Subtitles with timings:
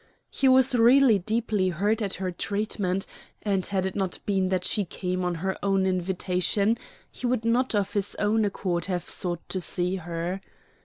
[0.31, 3.05] He was really deeply hurt at her treatment,
[3.43, 6.79] and had it not been that she came on her own invitation
[7.11, 10.41] he would not of his own accord have sought to see her.